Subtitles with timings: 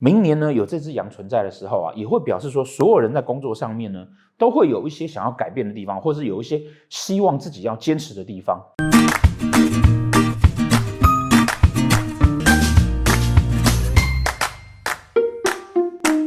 [0.00, 4.06] 明年呢有这只羊存在的时候啊，也会表示说，所有人在工作上面呢，
[4.38, 8.62] 都会有一些想要改变的地方，或是有一些希望自己要坚持的地方。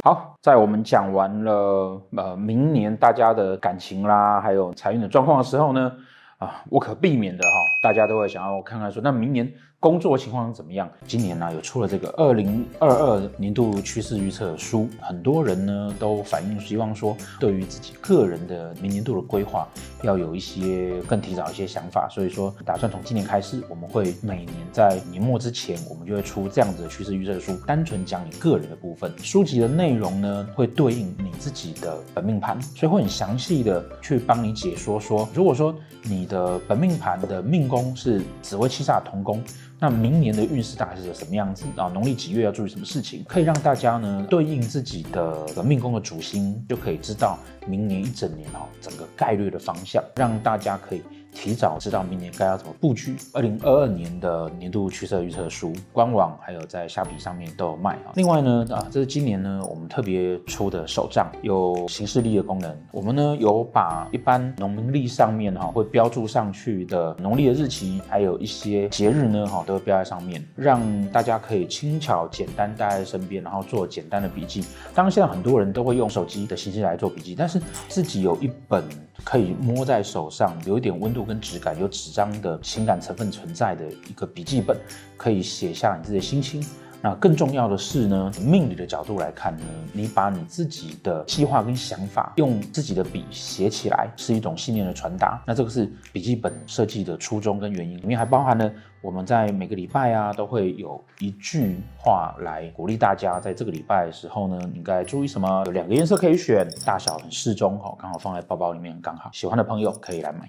[0.04, 5.90] 好，在我们讲完了呃明年大家的感情啦，还有财运的状况的时候呢，
[6.36, 9.50] 啊，无可避免的哈，大家都会想要看看说，那明年。
[9.82, 10.88] 工作情况怎么样？
[11.08, 19.66] 今年呢、有出了这个二零二二年度趋势预测书，很多人呢都反映希望说，对于自己个人的明年度的规划，
[20.04, 22.08] 要有一些更提早一些想法。
[22.08, 29.12] 所以说，打算从今年开始，我们会每年在年末之前，我们就会出这样子的趋势预测书，单纯讲你个人的部分。
[29.18, 39.42] 书籍的内容呢，会对应你自己的本命盘，所以会很详细的去帮你解说说，如果说你的本命盘的命宫是紫微七煞同宫。
[39.82, 41.90] 那明年的运势大概是什么样子啊？
[41.92, 43.24] 农历几月要注意什么事情？
[43.26, 47.36] 可以让大家呢对应自己的命宫的主星，就可以知道
[47.66, 51.02] 明年一整年哦整个概率的方向，让大家可以。
[51.32, 53.16] 提早知道明年该要怎么布局。
[53.32, 58.12] 二零二二年的年度趋势预测书，官网还有在虾皮上面都有卖啊。
[58.14, 62.76] 另外呢，啊，这是今年呢我们特别出的手账，有行事历的功能。
[62.92, 74.64] 我们呢有把一般农历上面哈会标注上去的农历的日期，还有一些节日呢哈都会标在上面，让大家可以轻巧简单带在身边，然后做简单的笔记。
[74.94, 78.84] 当然现在很多人都会用手机的形式来做笔记，但是自己有一本
[79.24, 81.22] 可以摸在手上，有一点温度。
[81.22, 84.76] 跟质感有纸张的情感成分存在的一个笔记本，
[85.16, 86.60] 可以写下你自己的心情。
[87.00, 95.40] 那更重要的是呢，命理的角度来看呢，你把你自己的计划跟想法用自己的笔写起来，是一种信念的传达。
[95.46, 98.68] 那这个是笔记本设计的初衷跟原因，里面还包含了
[99.02, 105.64] 我们在每个礼拜啊，都会有一句话来鼓励大家，在这个礼拜的时候呢，你该注意什么？
[105.66, 109.28] 有两个颜色可以选，大小很适中，哈，刚好放在包包里面刚好。
[109.32, 110.48] 喜欢的朋友可以来买。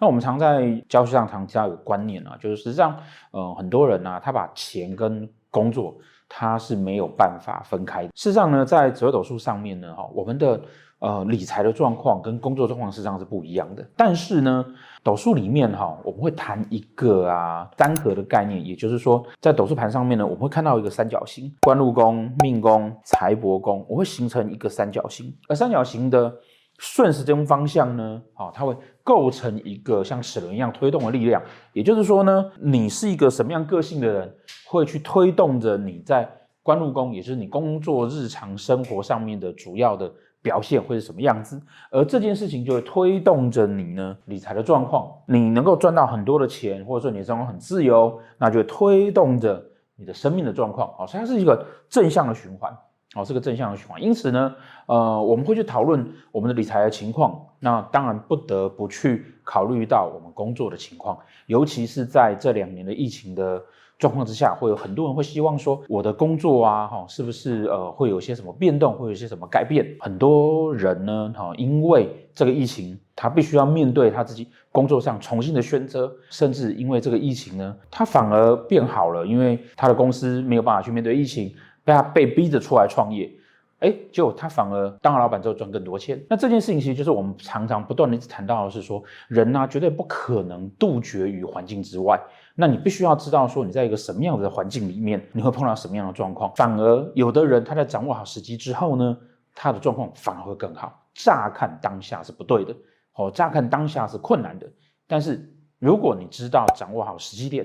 [0.00, 2.96] 那我们常在教学上常提到一个观念啊，就是实际上，
[3.30, 5.96] 呃，很多人啊，他把钱跟工作
[6.28, 8.02] 它是没有办法分开。
[8.06, 10.60] 事实上呢，在折斗数上面呢，哈，我们的
[10.98, 13.88] 呃理财的状况跟工作状况实际上是不一样的。
[13.96, 14.64] 但是呢，
[15.02, 26.34] 斗数里面哈，我们会谈一个啊单合的概念，也就是说，在斗数盘上面呢，我们会看到一个三角形，官禄宫、命宫、财帛宫，我会形成一个三角形，而三角形的。
[26.80, 28.72] 顺时针方向呢，啊，它会
[29.02, 31.42] 构成一个像齿轮一样推动的力量。
[31.72, 34.32] 也就是说呢，你是一个什么样个性的人，
[34.68, 36.30] 会去推动着你在
[36.62, 40.08] 官禄宫，也就是你工作日常生活上面的主要的
[40.42, 41.60] 表现会是什么样子。
[41.90, 49.64] 而这件事情就会推动着你呢理财的状况，你能够赚到很多的钱，或者说你的生活很自由，那就推动着
[49.96, 50.92] 你的生命的状况。
[50.96, 52.76] 好，所以它是一个正向的循环。
[53.16, 54.54] 哦，是个正向的循环，因此呢，
[54.84, 63.64] 呃，我们会去讨论我们的理财的情况，那当然不得不去考虑到我们工作的情况，尤其是在这两年的疫情的
[63.98, 69.86] 状况之下，会有很多人会希望说，我的工作啊，哈，是不是呃会有些什么变动，会有些什么改变？
[70.00, 81.54] 很多人呢，哈，因为这个疫情，他必须要面对他自己工作上重新的选择，甚至因为这个疫情呢，他反而变好了，因为他的公司没有办法去面对疫情。
[81.84, 83.32] 被他被逼着出来创业，
[83.78, 86.22] 哎，结果他反而当了老板之后赚更多钱。
[86.28, 92.20] 那这件事情其实就是我们常常不断的谈到的是说，人呢、啊、绝对不可能杜绝于环境之外。
[92.60, 96.52] 那你必须要知道说，你在一个什么样的环境里面，你会碰到什么样的状况。
[96.56, 99.16] 反而有的人他在掌握好时机之后呢，
[99.54, 101.06] 他的状况反而会更好。
[101.14, 102.74] 乍看当下是不对的，
[103.14, 104.66] 哦，乍看当下是困难的。
[105.06, 105.48] 但是
[105.78, 107.64] 如果你知道掌握好时机点。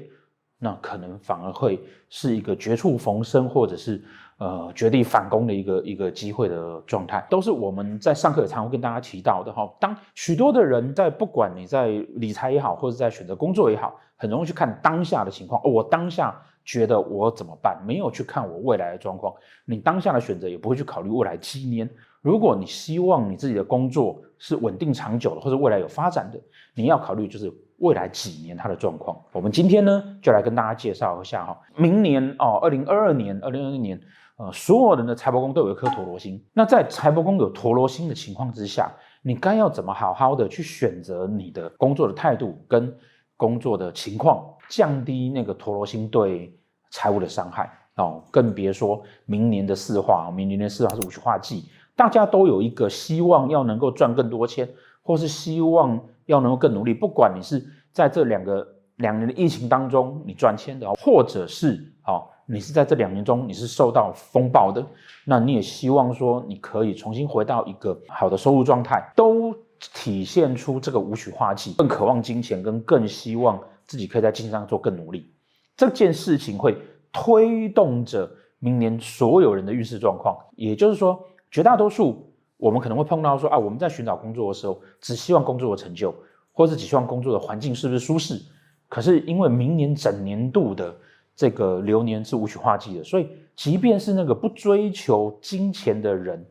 [0.60, 1.78] 那可能反而会
[2.08, 4.02] 是一个绝处逢生，或者是
[4.44, 9.72] 呃绝地反攻的一个一个机会的状态，都是我们在上课也常会跟大家提到的哈。
[9.80, 15.62] 当许多的人在不管你在理财也好，或者在选择工作也好，很容易去看当下的情况。
[15.64, 17.82] 我当下觉得我怎么办？
[17.88, 19.34] 没有去看我未来的状况。
[19.64, 21.90] 你当下的选择也不会去考虑未来七年。
[22.22, 26.40] 如果你希望你自己的工作是稳定长久的，或者未来有发展的，
[26.74, 27.50] 你要考虑就是。
[27.80, 31.60] 未来几年它的状况，我们今天呢就来跟大家介绍一下哈。
[31.76, 34.00] 明年哦，二零二二年、二零二二年，
[34.38, 36.44] 呃，所有人的财帛宫都有一颗陀罗星。
[36.54, 38.92] 那在财帛宫有陀罗星的情况之下，
[39.22, 42.96] 你该要怎么好好的去选择你的工作的态度跟
[43.38, 46.58] 工作的情况，降低那个陀罗星对
[46.92, 48.24] 财务的伤害哦。
[48.32, 51.66] 更别说明年的四化，明年的四化是五曲化忌，
[51.96, 54.70] 大家都有一个希望要能够赚更多钱，
[55.02, 56.00] 或是希望。
[56.26, 58.66] 要能够更努力，不管你是在这两个
[58.96, 64.86] 两年的疫情当中你赚钱的，或者是好你是在这两年中你是受到风暴的，
[65.26, 75.32] 那你也希望说你可以重新回到一个好的收入状态，都体现出这个武曲化忌，更渴望金钱，跟更希望自己可以在经济上做更努力。
[75.76, 76.78] 这件事情会
[77.12, 78.30] 推动着
[78.60, 81.20] 明年所有人的运势状况，也就是说，
[81.52, 86.14] 绝大多数我们可能会碰到说啊，我们在寻找工作的时候，只希望工作的成就，
[86.52, 88.42] 或是只希望工作的环境是不是舒适。
[88.88, 90.96] 可是因为明年整年度的
[91.36, 96.46] 这个流年是无曲化忌的，所以即便是那个不追求金钱的人，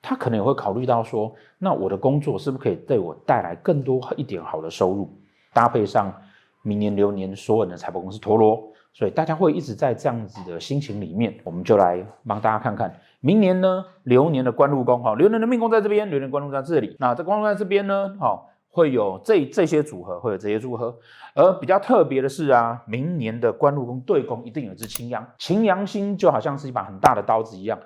[0.00, 5.10] 他可能也会考虑到说，那我的工作是不是可以对我带来更多一点好的收入，
[5.52, 6.14] 搭配上。
[6.62, 8.60] 明年流年所有的财帛宫是陀螺，
[8.92, 16.96] 所以大家会一直在这样子的心情里面，我们就来帮大家看看明年呢流年的官禄宫哈，流年的命宫在这边，流年官禄在这里。
[16.98, 20.94] 那这官禄在这边呢，好会有这这些组合，会有这些组合。
[21.34, 27.78] 而比较特别的是啊，明年的官禄宫对宫一定有一支擎羊，擎羊星就好像是一把很大的刀子一样。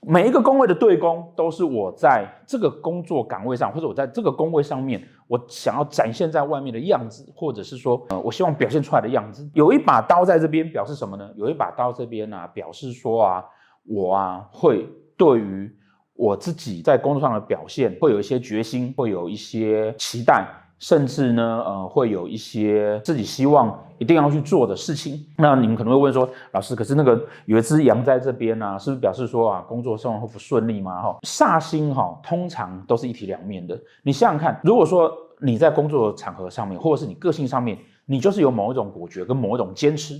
[0.00, 9.46] 每一个宫位的对宫，都是我在这个工作岗位上，或者我在这个宫位上面，我想要展现在外面的样子，或者是说，呃，我希望表现出来的样子。
[9.52, 11.28] 有一把刀在这边，表示什么呢？
[11.36, 13.44] 有一把刀这边啊，表示说啊，
[13.84, 14.88] 我啊，会
[15.18, 15.70] 对于
[16.18, 20.44] 我自己在工作上的表现，会有一些决心，会有一些期待。
[20.80, 25.26] 甚至呢，呃，会有一些自己希望一定要去做的事情。
[25.36, 31.02] 那你们可能会问说，老师，可是那个有一只羊在这边啊，是不是表示说啊，工作上会不顺利吗？
[31.02, 33.76] 哈，煞星哈，通常都是一体两面的。
[34.04, 37.76] 你想想看，如果说你在工作场合上面，或者是你个性上面，
[38.06, 40.14] 你就是有某一种果决跟某一种坚持，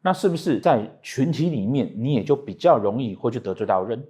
[0.00, 4.00] 那是不是在群体里面，你也就比较容易会去得罪到人？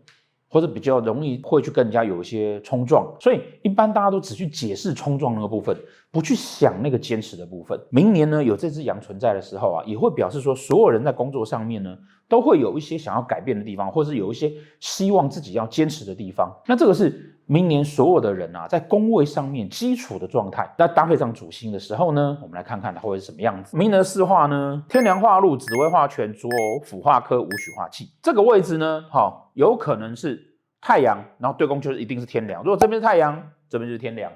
[0.54, 5.76] 或者比较容易会去更加有一些冲撞，所以一般大家都只去解释冲撞那个部分，
[6.14, 7.78] 不去想那个坚持的部分。
[7.90, 16.50] 明年呢，有这只羊存在的时候啊，也会表示说，所有人在工作上面呢，都会有一些想要改变的地方，或是有一些希望自己要坚持的地方。
[16.66, 17.32] 那这个是。
[17.46, 23.76] 明年所有的人啊，在工位上面基础的状态，那搭配上主星的时候呢，我们来看看它会是什么样子。
[23.76, 26.48] 明年的四化呢，天梁化禄，紫微化权，左，
[26.82, 28.08] 辅化科，武曲化忌。
[28.22, 30.42] 这个位置呢，好，有可能是
[30.80, 32.62] 太阳，然后对宫就是一定是天梁。
[32.62, 34.32] 如果这边是太阳，这边就是天梁。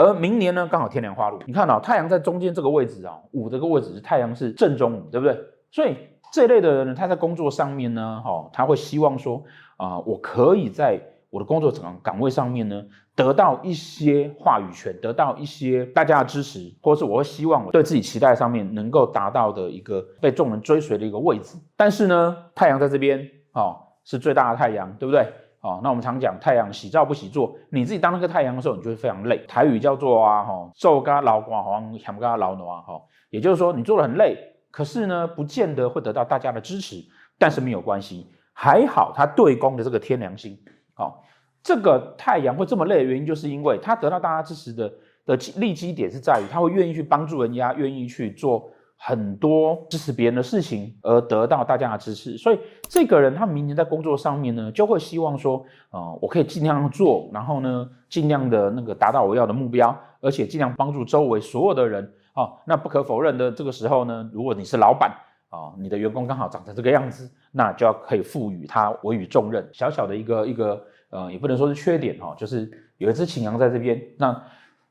[0.00, 5.38] 而明年呢，刚好天梁化禄，你看啊，太阳在中间这个位置啊，午这个位置是太阳是正中午，对不对？
[5.70, 5.96] 所以
[6.32, 9.42] 这一类的人呢，他在工作上面呢，哈，他会希望说
[9.76, 11.00] 啊，我可以在。
[11.32, 21.56] 我的工作岗岗位上面呢，得到一些话语权，得到一些大家的支持，或者是我会希望我对自己期待上面能够达到的一个被众人追随的一个位置。
[21.76, 25.24] 但是呢，太阳在这边，哦，是最大的太阳，对不对？
[25.60, 29.44] 哦，那我们常讲太阳喜照不喜坐，你自己当那个太阳的时候，你就会非常累。
[29.46, 34.36] 台语叫做啊，哈，做嘎劳瓜，好像想嘎劳挪啊，哈，也就是说你做得很累，
[34.70, 36.96] 可是呢，不见得会得到大家的支持，
[37.38, 40.58] 但是没有关系，还好他对公的这个天良心。
[40.94, 41.22] 好，
[41.62, 44.90] 这个太阳会这么累的原因，就是因为他得到大家支持的
[45.26, 48.70] 的立基点是在于，他会愿意去帮助人家，愿意去做
[49.02, 52.36] 很多支持别人的事情，而得到大家的支持。
[52.36, 62.12] 所以这个人他明年在工作上面呢，就会希望说，呃，我可以尽量做，然后呢，尽量的那个达到我要的目标，而且尽量帮助周围所有的人。
[62.34, 65.10] 哦，那不可否认的，这个时候呢，如果你是老板。
[65.50, 69.68] 啊，你的员工刚好长成这个样子，那就要可以赋予他委以重任。
[69.72, 70.80] 小小的一个一个，
[71.10, 74.44] 呃，也不能说是缺点哈，就是有一只擎羊在这边，那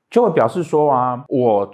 [0.09, 1.73] 就会表示说啊，我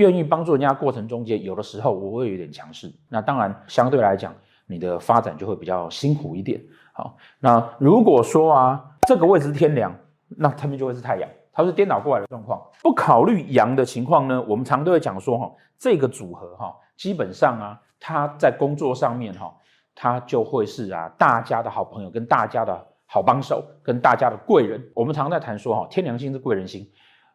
[0.00, 2.92] 愿意帮助人家过程中间，有的时候我会有点强势。
[3.08, 4.34] 那当然，相对来讲，
[4.66, 6.60] 你的发展就会比较辛苦一点。
[6.92, 9.94] 好，那如果说啊，这个位置是天梁，
[10.28, 12.60] 那他们就会是太阳，它是颠倒过来的状况。
[12.82, 17.80] 不考虑阳的情况呢，我们常都会讲说哈，这个组合哈，基本上啊。
[18.02, 19.54] 他在工作上面哈，
[19.94, 24.82] 他就会是啊大家的好朋友，跟大家的好帮手，跟大家的贵人。
[24.94, 26.88] 我们常在谈说哈，天梁星是贵人星，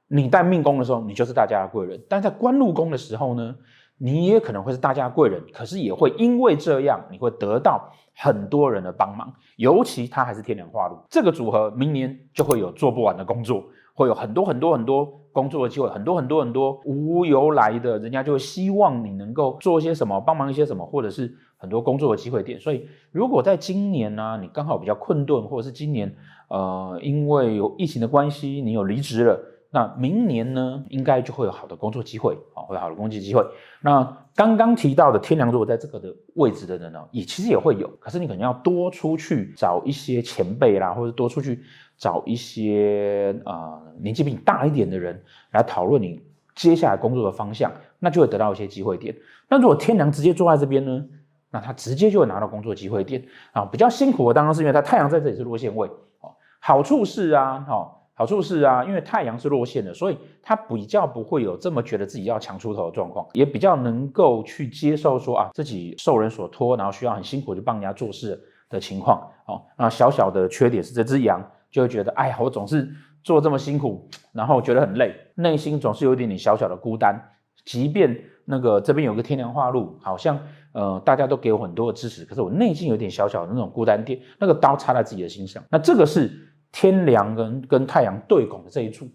[0.08, 3.56] 你带命宫的时候，你就是大家的贵人；但在官禄宫的时候呢，
[3.98, 9.34] 你也可能会是大家的贵人，可是也会因为这样，你会得到很多人的帮忙。
[9.58, 15.22] 尤其他还是天梁化禄，这个组合明年就会有做不完的工作，会有很多很多很多。
[15.36, 22.58] 工作的机会很多很多很多，无由来的，人家就希望你能够做一些什么，帮忙一些什么，或者是很多工作的机会点。
[22.58, 26.16] 所以，如果在今年呢、你刚好比较困顿，或者是今年，
[26.48, 29.38] 呃，因为有疫情的关系，你有离职了，
[29.76, 33.46] 那明年呢，应该就会有好的工作机会，啊，会有好的工作机会。
[33.82, 41.62] 那刚刚提到的天梁，如果在这个的位置的人呢，也其实也会有，可是你可能要多出去找一些前辈啦，或者多出去。
[41.98, 46.22] 找一些啊、年纪比你大一点的人来讨论你
[46.54, 49.16] 接下来工作的方向，那就会得到一些机会点。
[49.48, 51.06] 那如果天梁直接坐在这边呢，
[51.52, 53.64] 那他直接就会拿到工作机会点啊。
[53.72, 55.88] 比较辛苦的当然是因为他太阳在这里是落线位
[56.20, 56.36] 哦。
[56.60, 69.62] 好处是啊，哦，好处是啊，因为太阳是落线的，所以他比较不会有这么觉得自己要强出头的状况，也比较能够去接受说啊自己受人所托，然后需要很辛苦去帮人家做事的情况哦。
[69.78, 72.90] 那小小的缺点是这只羊就会觉得，哎呀，我总是
[73.22, 77.22] 做这么辛苦，然后觉得很累，内心总是有一点点小小的孤单，
[77.66, 78.18] 即便。
[78.48, 80.40] 那个这边有个天梁化禄，好像
[80.72, 85.64] 呃大家都给我很多的支持，可是我内心有点小小的那种孤单点，那个刀插在自己的心上。
[85.72, 86.30] 那这个是
[86.76, 89.08] 天梁跟跟太阳对拱的这一组，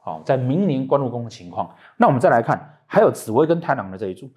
[0.00, 1.68] 好，在明年官禄宫的情况。
[1.96, 4.30] 那我们再来看，还有紫薇跟贪狼的这一组，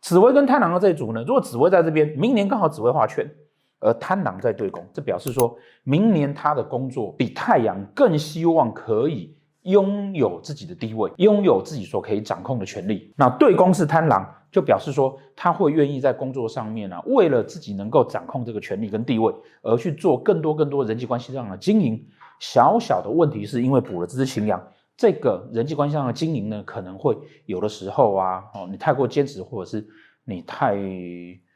[0.00, 3.28] 紫薇跟贪狼的这一组呢，如果紫薇在这边，明年刚好紫薇化权，
[3.80, 9.34] 而贪狼在对宫，这表示说明年他的工作比太阳更希望可以。
[9.62, 13.12] 拥有自己的地位，拥有自己所可以掌控的权利。
[13.16, 22.02] 那对宫是贪狼，就表示说他会愿意在工作上面啊，为了自己能够掌控这个权利跟地位，而去做更多更多人际关系上的经营。
[22.40, 24.62] 小小的问题是因为补了这只情羊，
[24.96, 27.16] 这个人际关系上的经营呢，可能会
[27.46, 29.86] 有的时候啊，哦，你太过坚持，或者是
[30.24, 30.76] 你太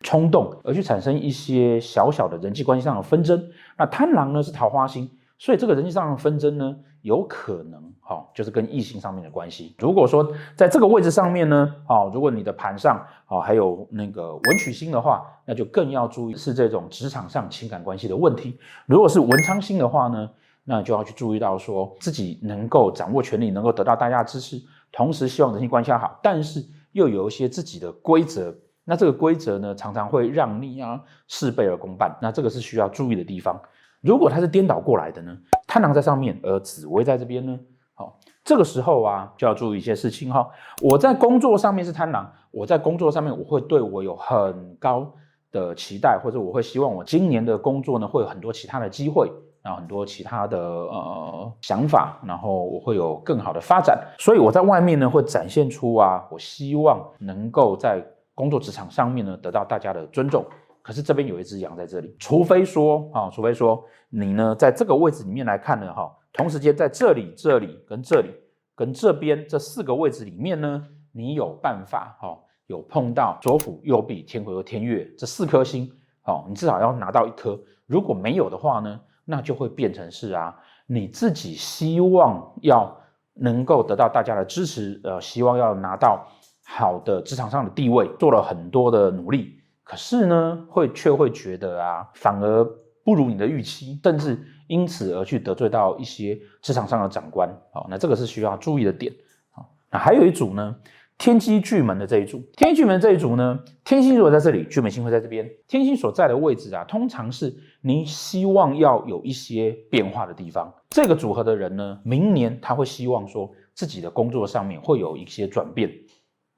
[0.02, 3.50] 冲动，而去产生一些小小的人际关系上的纷争。
[3.76, 7.92] 那贪狼呢是桃花星，所以这个人际上的纷争呢，有可能。
[8.08, 9.76] 哦，就是跟异性上面的关系。
[9.78, 18.58] 如果说在这个位置上面呢，哦，如果你的盘上哦还有那个文曲星的话，那就更要注意是这种职场上情感关系的问题。
[18.86, 20.28] 如果是文昌星的话呢，
[20.64, 24.60] 那就要去注意到说自己能够掌握权力，能够得到大家的支持，
[24.92, 28.54] 同时希望人际关系要好，但是又有一些自己的规则。
[28.84, 32.16] 那这个规则呢，常常会让你啊事倍而功半。
[32.20, 33.60] 那这个是需要注意的地方。
[34.00, 35.36] 如果它是颠倒过来的呢，
[35.68, 37.58] 贪狼在上面，而紫薇在这边呢？
[37.94, 40.48] 好，这个时候啊，就要注意一些事情哈。
[40.82, 45.14] 我在工作上面是贪狼，我在工作上面我会对我有很高
[45.52, 49.30] 的期待，或者我会希望我今年的工作呢会有很多其他的机会，
[49.62, 53.96] 然后很多其他的呃想法，然后我会有更好的发展。
[54.18, 58.04] 所以我在外面呢会展现出啊，我希望能够在
[58.34, 60.44] 工作职场上面呢得到大家的尊重。
[60.82, 66.12] 可是这边有一只羊在这里，除非说啊，除非说你呢在这个位置里面来看呢哈。
[66.32, 68.30] 同时间在这里、这里跟这里
[68.74, 75.88] 跟这边这四个位置里面呢，你有办法哈，有碰到左辅、右弼、天魁和天月这四颗星，
[76.24, 77.60] 哦，你至少要拿到一颗。
[77.86, 82.96] 如果没有的话呢，那就会变成是啊，你自己希望要
[83.34, 86.26] 能够得到大家的支持，呃，希望要拿到
[86.64, 92.64] 好的职场上的地位，做了很多的努力，可是呢，会却会觉得啊，反而
[93.04, 94.38] 不如你的预期，甚至。
[94.68, 99.12] 因此而去得罪到一些职场上的长官，好，那这个是需要注意的点。
[99.50, 100.74] 好，那还有一组呢，
[101.22, 105.48] 天机巨门的这一组，天机巨门这一组呢，天星如果在这里，巨门星会在这边。
[105.68, 110.74] 天星所在的位置啊，通常是你希望要有一些变化的地方。
[110.90, 115.88] 这个组合的人呢，明年他会希望说自己的工作上面会有一些转变，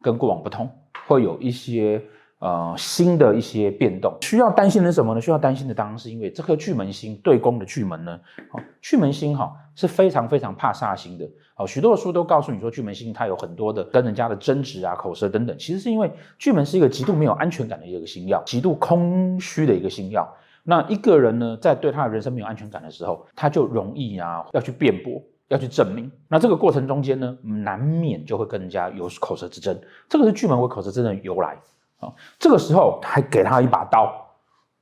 [0.00, 0.66] 跟过往不同，
[1.06, 2.02] 会有一些。
[2.40, 5.20] 呃，新的一些变动，需要担心的是什么呢？
[5.20, 8.20] 需要担心的当然是因为这颗巨门星对宫的巨门呢，
[8.52, 11.24] 哦，巨门星哈是非常非常怕煞星的。
[11.56, 20.28] 哦，许多的书都告诉你说，巨门星它有很多的跟人家的争执啊、口舌等等，其实是因为巨门是一个极度没有安全感的一个星曜，极度空虚的一个星曜。
[20.64, 26.10] 那一个人呢，在对他的人生没有安全感的时候，他就容易啊要去辩驳，要去证明。
[26.28, 29.78] 那这个过程中间呢，难免就会跟人家有口舌之争。
[30.08, 31.56] 这个是巨门为口舌之争的由来。
[31.98, 34.12] 啊这个时候还给他一把刀，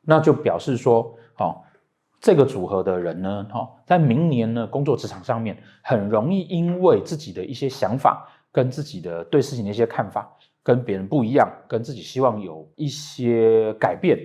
[0.00, 1.62] 那就表示说，哦，
[2.21, 10.31] 这个组合的人呢，哦，在明年呢，工作职场上面很容易因为自己的一些想法跟自己的对事情的一些看法
[10.62, 14.19] 跟别人不一样，跟自己希望有一些改变，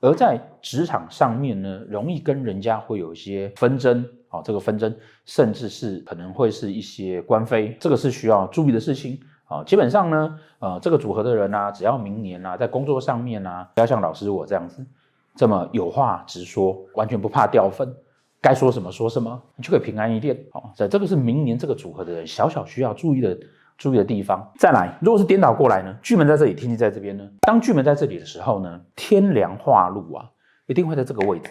[0.00, 4.94] 而在职场上面呢，容易跟人家会有一些纷争，哦，这个纷争
[5.24, 9.18] 甚至是可能会是一些官非，这个是需要注意的事情。
[9.50, 14.86] 啊，基本上呢，呃，这个组合的人啊，只要明年啊，在工作上面啊，不要像老师我这样子，
[15.34, 17.92] 这么有话直说，完全不怕掉分，
[18.40, 20.38] 该说什么说什么，你就可以平安一点。
[20.52, 23.36] 好，这这个是明年这个组合的人小小需要注意的
[23.76, 24.48] 注意的地方。
[24.56, 30.30] 再来，如果是颠倒过来呢，巨门在这里，天机在这边呢，当巨门在这里的时候呢，天梁化禄啊，
[30.68, 31.50] 一定会在这个位置。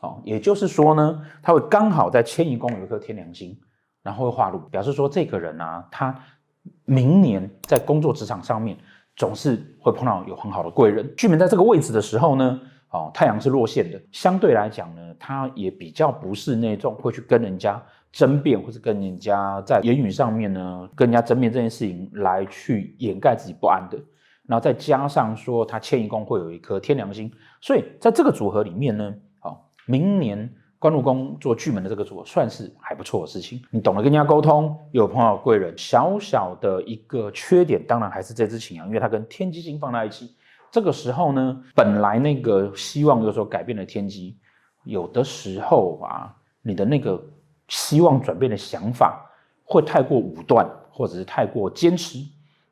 [0.00, 3.56] 好，也就是说呢，他会刚好在迁移宫有一颗天梁星，
[4.02, 6.12] 然后会化禄，表示说这个人啊，他。
[6.84, 8.76] 明年在工作职场上面，
[9.16, 11.12] 总是会碰到有很好的贵人。
[11.16, 12.60] 巨门在这个位置的时候呢，
[12.90, 23.98] 哦，太阳是落线的，相对来讲呢，他也比较不是那种会去跟人家争辩，或者跟人家在言语上面呢，跟人家争辩这件事情来去掩盖自己不安的。
[24.46, 33.60] 然后再加上说他迁移宫会有一颗天良星，所以在这个组合里面呢，好，明年官禄宫做巨门的这个组合算是还不错的事情。
[33.70, 40.34] 你懂得跟人家沟通，有朋友贵人，小小的一个缺点，当然还是这支擎羊，因为它跟天机星放在一起。
[40.70, 44.36] 这个时候呢，本来那个希望有所改变的天机，
[44.84, 46.32] 有的时候啊，
[46.62, 47.20] 你的那个
[47.68, 49.28] 希望转变的想法
[49.64, 52.18] 会太过武断，或者是太过坚持，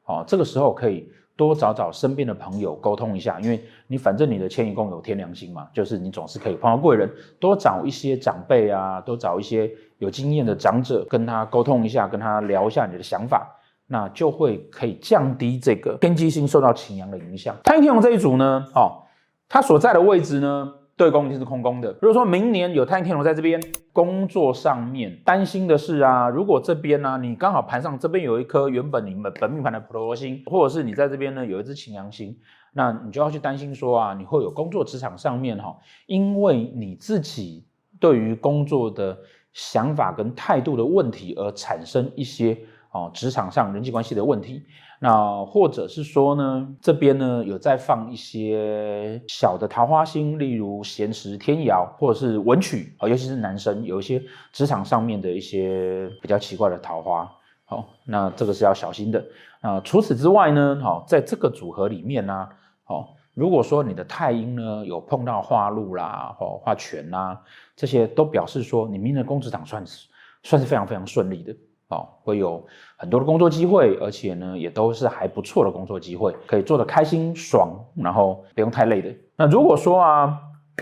[0.04, 13.52] 哦，这个时候可以多找找身边的朋友沟通一下，因为你反正你的迁移共有天良心嘛，就是你总是可以碰到贵人，多找一些长辈啊，多找一些有经验的长者，跟他沟通一下，跟他聊一下你的想法。
[13.88, 17.54] 那就会可以降低这个天机星受到擎羊的影响。
[17.62, 19.06] 太阳天王这一组呢，哦，
[19.48, 21.92] 它所在的位置呢，对宫一定是空工的。
[22.00, 23.60] 如果说明年有太阳天龙在这边，
[23.92, 32.36] 工作上面担心的是啊，如果这边呢、你刚好盘上这边有一颗原本你们本命盘的普罗星，或者是你在这边呢有一只擎羊星，
[32.72, 35.76] 那你就要去担心说啊，你会有工作职场上面哈，
[36.06, 37.66] 因为你自己
[38.00, 39.18] 对于工作的
[39.52, 42.56] 想法跟态度的问题而产生一些。
[42.92, 44.62] 哦，职场上人际关系的问题，
[44.98, 54.22] 那或者是说呢，这边呢有在放一些小的桃花星，例如闲时天姚，或者是文曲啊，尤其是男生有一些
[54.52, 57.30] 职场上面的一些比较奇怪的桃花，
[57.66, 59.22] 好，那这个是要小心的。
[59.60, 62.48] 啊，除此之外呢，好，在这个组合里面呢，
[62.84, 67.38] 好，如果说你的太阴呢有碰到化禄啦，或化权啦，
[67.74, 70.06] 这些都表示说你明年的工作场算是
[70.42, 71.54] 算是非常非常顺利的。
[71.88, 72.66] 哦，会有
[72.96, 79.14] 很多的工作机会，而且呢，也都是还不错的工作机会，可以做得开心爽，然后不用太累的。
[79.36, 80.36] 那如果说啊，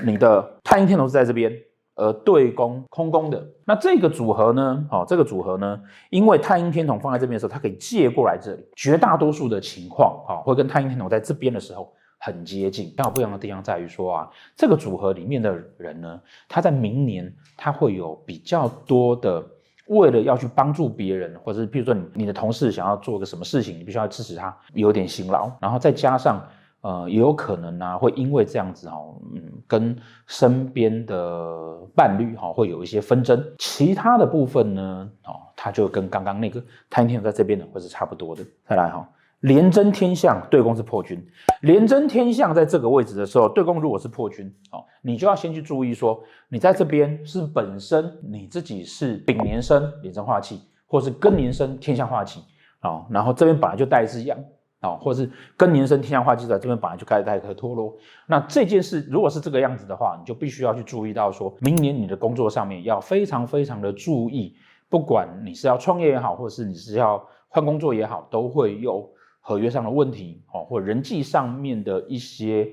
[0.07, 1.53] 你的太阴天龙是在这边，
[1.95, 12.95] 而对宫空宫的，那这个组合呢，哦，这个组合呢，因为太阴天同放在这边的时候，它可以借过来这里，绝大多数的情况啊，会跟太阴天同在这边的时候很接近。
[12.97, 16.19] 但不一样的地方在于说啊，这个组合里面的人呢，
[16.49, 19.45] 他在明年他会有比较多的。
[19.89, 26.41] 为了要去帮助别人，或者是譬如说你你的同事想要做个什么事情，你必须要支持他，有点辛劳，然后再加上
[26.81, 38.43] 呃也有可能呢、啊、会因为这样子哦，嗯，跟身边的伴侣哈、哦、会有一些纷争，其他的部分呢哦，它就跟刚刚那个太阴天在这边的会是差不多的。
[38.67, 39.07] 再来哈、哦。
[39.45, 41.23] 廉贞天相对宫是破军，
[41.61, 52.43] 廉贞天相在这个位置的时候，对宫如果是破军，哦，你就要先去注意说，你在这边是本身你自己是丙年生廉贞化气，或是庚年生天相化气，
[52.81, 54.39] 哦，然后这边本来就带一支阳，
[54.81, 57.95] 哦，或是庚年生天相化气在这边本来就该带一颗脱落，
[58.27, 64.57] 那这件事如果是这个样子的话，你就必须要去注意到说，明年你的工作上面要非常非常的注意，
[64.89, 69.07] 不管你是要创业也好，或是你是要换工作也好，都会有。
[69.47, 72.67] 合约上的问题，哦，或人际上面的一些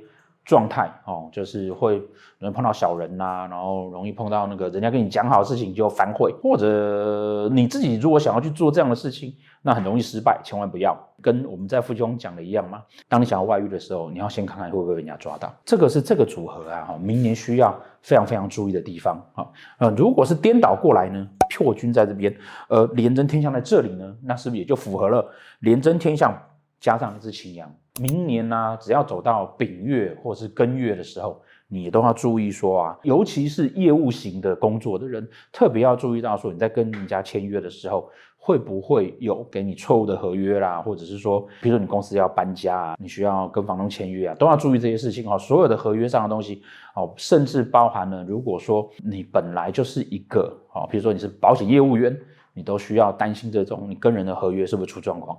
[0.46, 2.02] 状态，哦，就是会
[2.40, 10.98] 容易碰到小人呐、然后容易碰到那个人家跟你讲好的事情就反悔，或者你自己如果想要去做这样的事情，那很容易失败，千万不要。
[11.22, 15.54] 跟我们在夫妻宫讲的一样嘛，当你想要外遇的时候，你要先看看会不会被人家抓到。
[15.64, 19.46] 这个是这个组合啊，明年需要非常非常注意的地方啊。
[19.78, 22.36] 呃，如果是颠倒过来呢，破军在这边，
[22.70, 25.24] 呃，廉贞天相在这里呢，那是不是也就符合了
[25.60, 26.34] 廉贞天相？
[26.82, 45.38] 加上一只擎羊，明年呢、只要走到丙月或是庚月的时候，你都要注意说啊，尤其是业务型的工作的人，特别要注意到说，你在跟人家签约的时候，会不会有给你错误的合约啦，或者是说，比如说你公司要搬家啊，你需要跟房东签约啊，都要注意这些事情哦。
[45.38, 46.63] 所有的合约上的东西
[46.96, 52.20] 哦，甚至包含了，如果说你本来就是一个哦，比如说你是保险业务员，
[52.56, 55.38] 你都需要担心这种你跟人的合约是不是出状况。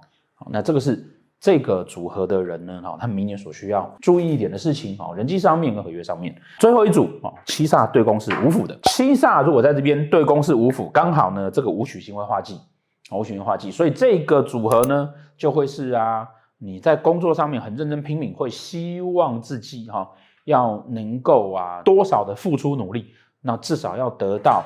[0.49, 1.05] 那这个是。
[1.43, 6.33] 这个组合的人呢，哈，他明年所需要注意一点的事情，哈，人际上面跟合约上面。
[6.61, 8.79] 最后一组，哈，七煞对宫是五辅的。
[8.85, 12.61] 七煞如果在这边对宫是五辅，刚好呢，这个武曲星会化忌，
[13.11, 16.29] 武曲星化忌，所以这个组合呢，就会是啊，
[16.59, 20.09] 你在工作上面很认真拼命，会希望自己哈，
[20.45, 23.07] 要能够啊，多少的付出努力，
[23.41, 24.63] 那至少要得到。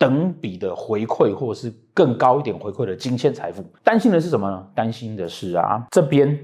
[0.00, 4.66] 等比的回馈，或者是更高一点回馈的金钱财富，担心的是什么呢？
[4.74, 6.38] 担心的是啊，这边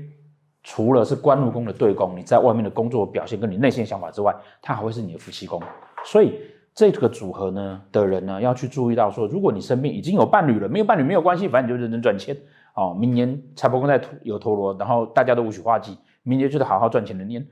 [0.62, 5.58] 除了是官禄宫的对宫，你在外面的工作表现跟你内心想法之外，它还会是你的夫妻宫。
[6.04, 6.38] 所以
[6.74, 12.36] 这个组合呢的人呢，要去注意到说，如果你身边已经有伴侣了，没有伴侣没有关系，反正你就认真赚钱
[12.74, 12.94] 哦。
[13.00, 17.46] 明年财帛宫在有陀螺，然后大家都武曲化忌，明年就是好好赚钱的年。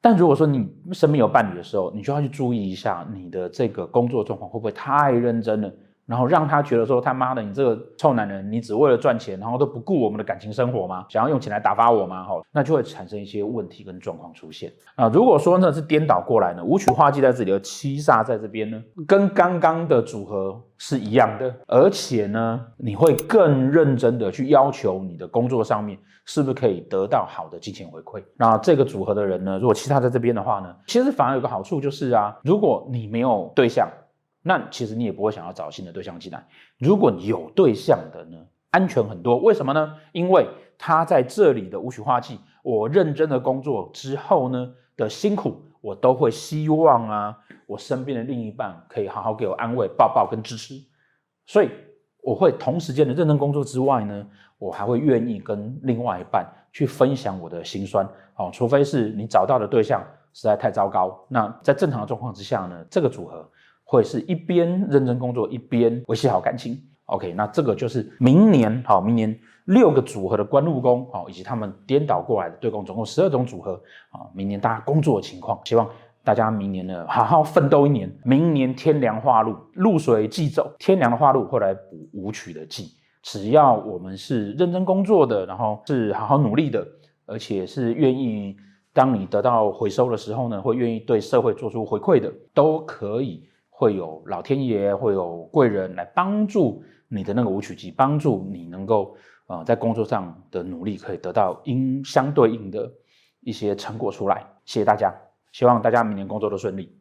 [0.00, 5.72] 但如果说你身边有伴侣的时候，你就要去注意一下你的这个工作状况会不会太认真了，
[6.08, 11.04] 然后让他觉得说他妈的，你这个臭男人，你只为了赚钱，然后都不顾我们的感情生活吗？
[11.10, 12.24] 想要用钱来打发我吗？
[12.24, 15.06] 哈，那就会产生一些问题跟状况出现啊。
[15.12, 28.24] 如果说呢是颠倒过来呢，五曲化忌在这里，而七煞在这边呢，跟刚刚的组合是一样的，而且呢，你会更认真的去要求你的工作上面是不是可以得到好的金钱回馈。
[28.38, 33.86] 那这个组合的人呢，如果七煞在这边的话呢，其实反而有个好处就是啊，如果你没有对象。
[34.48, 36.42] 那其实你也不会想要找新的对象进来。
[36.78, 38.38] 如果你有对象的呢，
[38.70, 39.36] 安全很多。
[39.36, 39.94] 为什么呢？
[40.12, 50.82] 因为他在这里的无曲化忌，我认真的工作之后呢的辛苦，我都会希望啊，我身边的另一半可以好好给我安慰、抱抱跟支持。
[51.44, 51.68] 所以
[52.22, 58.08] 我会同时间的认真工作之外呢，我还会愿意跟另外一半去分享我的心酸。
[58.36, 63.46] 哦，除非是你找到的对象实在太糟糕，那在正常的状况之下呢，这个组合。
[63.90, 66.78] 会是一边认真工作，一边维系好感情。
[67.06, 74.28] OK，那这个就是明年好，明年六个组合的官禄宫好，以及他们颠倒过来的对宫，总共十二种组合啊。
[74.34, 75.88] 明年大家工作的情况，希望
[76.22, 78.14] 大家明年呢好好奋斗一年。
[78.24, 82.92] 明年天梁化禄，禄水忌走，天梁的化禄会来补武曲的忌。
[83.22, 86.86] 只要我们是认真工作的，然后是好好努力的，
[87.24, 88.54] 而且是愿意
[88.92, 93.48] 当你得到回收的时候呢，会愿意对社会做出回馈的，都可以。
[93.78, 102.92] 会有老天爷，会有贵人来帮助你的那个武曲机，帮助你能够呃在工作上的努力可以得到应相对应的
[103.38, 104.44] 一些成果出来。
[104.64, 105.14] 谢谢大家，
[105.52, 106.97] 希望大家明年工作都顺利。